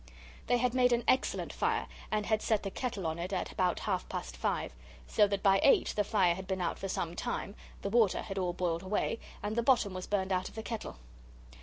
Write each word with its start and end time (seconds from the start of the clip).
They 0.47 0.57
had 0.57 0.73
made 0.73 0.93
an 0.93 1.03
excellent 1.07 1.53
fire, 1.53 1.85
and 2.09 2.25
had 2.25 2.41
set 2.41 2.63
the 2.63 2.71
kettle 2.71 3.05
on 3.05 3.19
it 3.19 3.31
at 3.31 3.51
about 3.51 3.81
half 3.81 4.09
past 4.09 4.35
five. 4.35 4.73
So 5.05 5.27
that 5.27 5.43
by 5.43 5.59
eight 5.61 5.89
the 5.95 6.03
fire 6.03 6.33
had 6.33 6.47
been 6.47 6.59
out 6.59 6.79
for 6.79 6.87
some 6.89 7.15
time, 7.15 7.53
the 7.83 7.89
water 7.91 8.23
had 8.23 8.39
all 8.39 8.51
boiled 8.53 8.81
away, 8.81 9.19
and 9.43 9.55
the 9.55 9.61
bottom 9.61 9.93
was 9.93 10.07
burned 10.07 10.31
out 10.31 10.49
of 10.49 10.55
the 10.55 10.63
kettle. 10.63 10.97